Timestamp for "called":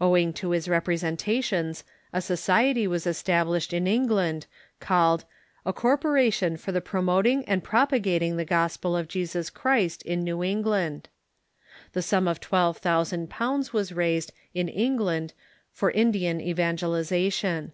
4.80-5.24